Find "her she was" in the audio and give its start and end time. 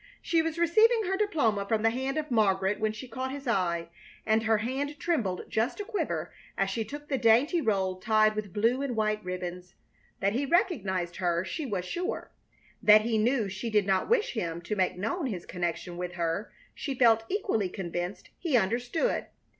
11.17-11.85